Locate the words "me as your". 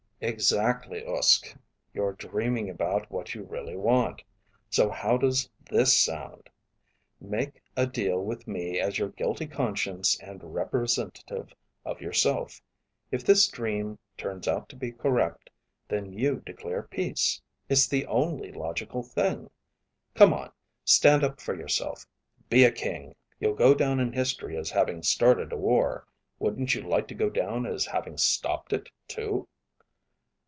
8.47-9.09